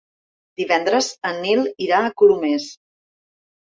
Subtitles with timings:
[0.61, 2.71] Divendres en Nil irà a Colomers.